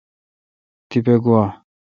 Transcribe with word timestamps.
تیپہ 0.89 1.15
گوا۔ 1.23 1.41